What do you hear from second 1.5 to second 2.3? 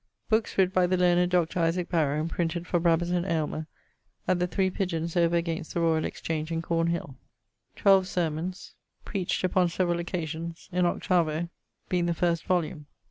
Isaac Barrow and